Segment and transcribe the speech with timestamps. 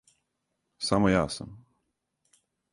[0.87, 1.53] Само ја сам.